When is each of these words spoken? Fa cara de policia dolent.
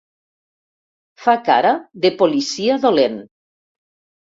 Fa 1.27 1.37
cara 1.51 1.75
de 2.07 2.13
policia 2.25 2.83
dolent. 2.91 3.25